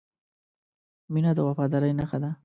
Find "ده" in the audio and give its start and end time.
2.23-2.31